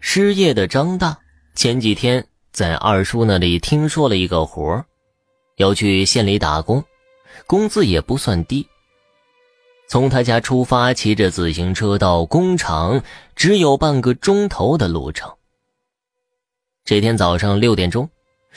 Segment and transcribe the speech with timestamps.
[0.00, 1.18] 失业的张大
[1.54, 4.84] 前几天在二叔那里听说了一个活，
[5.56, 6.82] 要去县里打工，
[7.46, 8.66] 工资也不算低。
[9.88, 13.02] 从他家出发，骑着自行车到工厂，
[13.34, 15.32] 只有半个钟头的路程。
[16.84, 18.08] 这天早上六点钟，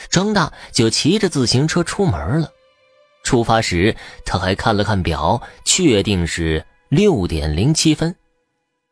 [0.09, 2.51] 张大就骑着自行车出门了。
[3.23, 3.95] 出发时，
[4.25, 8.15] 他还看了看表，确定是六点零七分。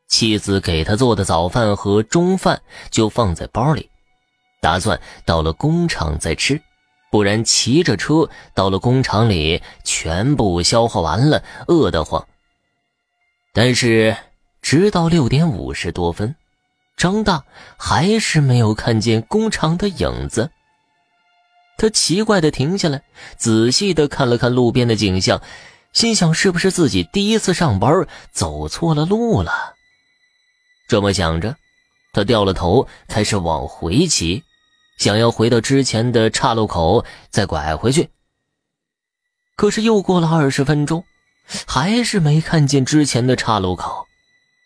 [0.09, 3.89] 妻子给他做的早饭和中饭就放在包里，
[4.59, 6.59] 打算到了工厂再吃，
[7.11, 12.27] 不然骑着车到了工厂里全部消化完了，饿得慌。
[13.53, 14.17] 但是
[14.61, 16.35] 直到六点五十多分，
[16.97, 17.45] 张大
[17.77, 20.49] 还是没有看见工厂的影子。
[21.77, 23.03] 他奇怪的停下来，
[23.37, 25.41] 仔细的看了看路边的景象，
[25.93, 29.75] 心想：是不是自己第一次上班走错了路了？
[30.89, 31.55] 这么想着，
[32.13, 34.43] 他掉了头，开始往回骑，
[34.97, 38.09] 想要回到之前的岔路口再拐回去。
[39.55, 41.05] 可是又过了二十分钟，
[41.67, 44.07] 还是没看见之前的岔路口。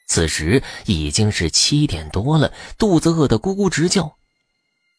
[0.07, 4.15] 此时已经是七点多了，肚子饿得咕咕直叫。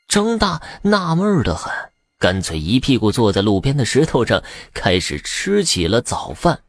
[0.07, 1.73] 张大纳闷的很，
[2.19, 4.43] 干脆一屁股坐在路边的石头上，
[4.75, 6.61] 开始吃起了早饭。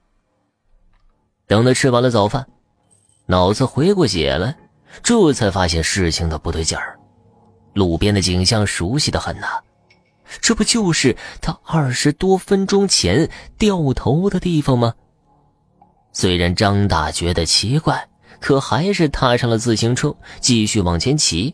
[1.45, 2.47] 等他吃完了早饭。
[3.27, 4.55] 脑子回过血来，
[5.01, 6.99] 这才发现事情的不对劲儿。
[7.73, 9.47] 路边的景象熟悉的很呐，
[10.39, 14.93] 这不就是他二十多分钟前掉头的地方吗？
[16.13, 18.07] 虽然张大觉得奇怪，
[18.39, 21.53] 可还是踏上了自行车，继续往前骑。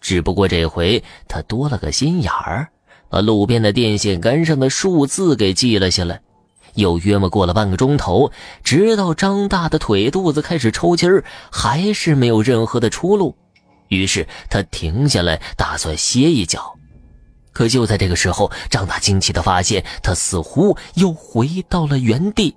[0.00, 2.68] 只不过这回他多了个心眼儿，
[3.10, 6.22] 把路边的电线杆上的数字给记了下来。
[6.74, 8.30] 又约莫过了半个钟头，
[8.62, 13.36] 直到张大的腿肚子开始抽筋儿，还是没有任何的出路。
[13.88, 16.76] 于是他停下来，打算歇一脚。
[17.52, 22.54] 可就在这个时候，张大惊奇地发现，他似乎又回到了原地。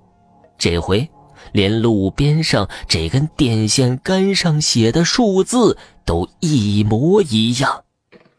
[0.60, 1.10] 这回，
[1.52, 7.84] 连路边上这根电线杆上写的数字都一模一样。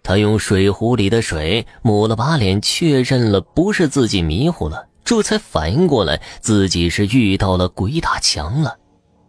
[0.05, 4.87] 他用水壶里的水抹了把脸，确认了不是自己迷糊了。
[5.05, 8.79] 这才反应过来，自己是遇到了鬼打墙了。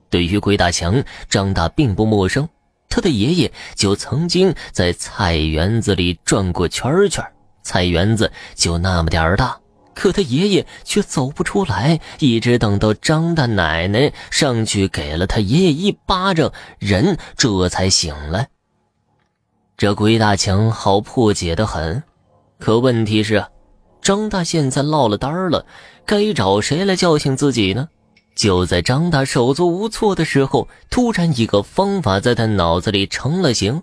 [0.10, 2.48] 对于鬼打墙，张大并不陌生，
[2.88, 7.24] 他的爷爷就曾经在菜园子里转过圈圈。
[7.62, 9.60] 菜园子就那么点儿大，
[9.94, 18.48] 可他爷爷却走不出来，一直等到张大奶奶上去给了他爷爷一巴掌，人这才醒来。
[19.76, 22.02] 这鬼打墙好破解的很，
[22.60, 23.44] 可问题是。
[24.06, 25.66] 张大现在落了单了，
[26.06, 27.90] 该找谁来叫醒自己呢？
[28.36, 33.82] 就在张大手足无措的时候，突然一个方法在他脑子里成了型。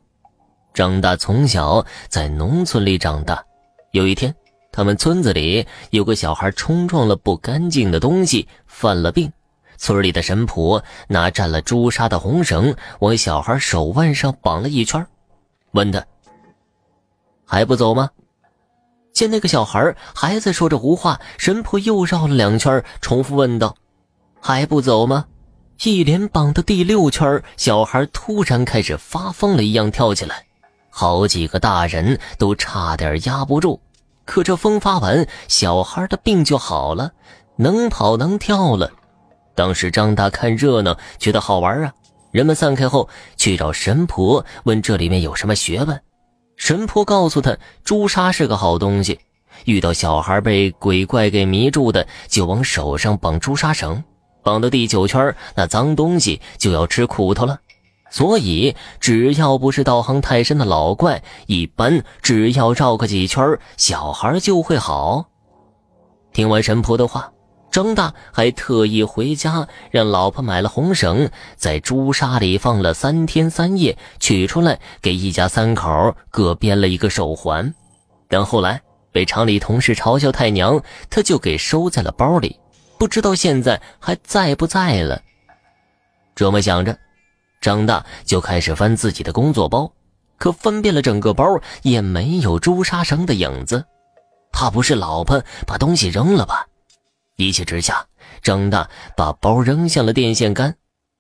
[0.72, 3.44] 张大从小在农村里长大，
[3.90, 4.32] 有一天，
[4.70, 9.32] 他们村子里有个小孩冲撞了不干净的东西，犯了病。
[9.76, 15.04] 村里的神婆拿蘸了朱砂的红绳往小孩手腕上绑了一圈，
[15.72, 16.06] 问他
[17.44, 18.08] ：“还不走吗？”
[19.12, 23.76] 见那个小孩还在说着胡话，神婆又绕了两圈，重复问道
[24.40, 25.26] ：“还不走吗？”
[25.84, 30.44] 一连绑的第六圈，小孩突然开始发疯了一样跳起来，
[30.90, 33.80] 好几个大人都差点压不住。
[34.24, 37.10] 可这风发完，小孩的病就好了，
[37.56, 38.92] 能跑能跳了。
[39.54, 41.92] 当时张大看热闹，觉得好玩啊。
[42.30, 46.00] 人们散开后，去找神婆问这里面有什么学问。
[46.62, 49.18] 神婆告诉他，朱砂是个好东西，
[49.64, 54.04] 遇到小孩被鬼怪给迷住的，就往手上绑朱砂绳，
[54.44, 57.58] 绑到第九圈，那脏东西就要吃苦头了。
[58.12, 65.24] 所以，只要不是道行太深的老怪，一般只要绕个几圈，小孩就会好。
[66.32, 67.32] 听完神婆的话。
[67.72, 77.74] 张大还特意回家让老婆买了红绳，在朱砂里放了三天三夜，取出来给一家三口各编了一个手环。
[78.28, 78.80] 等后来
[79.10, 82.60] 被厂里同事嘲笑太娘，他就给收在了包里，
[82.98, 85.22] 不知道现在还在不在了。
[86.34, 86.96] 这么想着，
[87.62, 89.90] 张大就开始翻自己的工作包，
[90.36, 93.82] 可翻遍了整个包也没有朱砂绳的影子。
[94.52, 96.66] 怕不是老婆把东西扔了吧？
[97.36, 98.06] 一气之下，
[98.42, 100.76] 张大把包扔向了电线杆。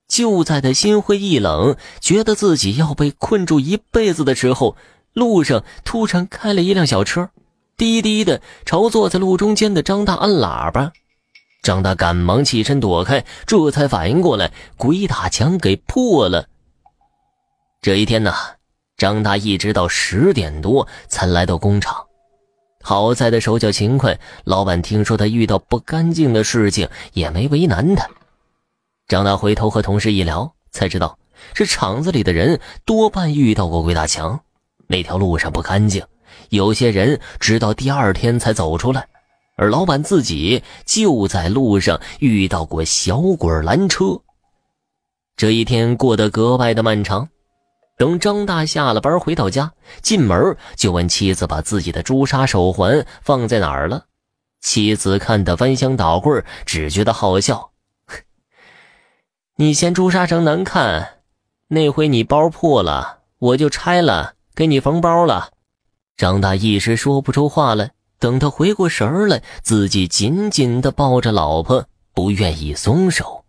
[0.08, 4.76] 就在他心灰意冷，觉得自己要被困住一辈子的时候，
[5.14, 7.30] 路上突然开了一辆小车，
[7.78, 10.92] 滴滴的朝坐在路中间的张大按喇叭。
[11.62, 16.46] 张大赶忙起身躲开，这才反应过来，鬼打墙给破了。
[17.80, 18.34] 这一天呢，
[18.98, 22.04] 张大一直到十点多才来到工厂。
[22.82, 28.08] 好在他手脚勤快，老板听说他遇到不干净的事情，也没为难他。
[29.08, 31.18] 张大回头和同事一聊，才知道
[31.54, 34.40] 这厂子里的人多半遇到过鬼打墙，
[34.88, 36.04] 那条路上不干净，
[36.50, 39.06] 有些人直到第二天才走出来。
[39.56, 44.18] 而老板自己就在路上遇到过小鬼拦车。
[45.36, 47.28] 这一天过得格外的漫长。
[48.02, 54.06] 等张大下了班回到家，进门就问妻子把自己的朱砂手环放在哪儿了。
[54.60, 57.70] 妻子看得翻箱倒柜，只觉得好笑。
[59.54, 61.18] 你嫌朱砂绳难看，
[61.68, 65.52] 那回你包破了，我就拆了，给你缝包了。
[66.16, 67.92] 张大一时说不出话来。
[68.18, 73.41] 等他回过神来，自己紧紧地抱着老婆，不愿意松手。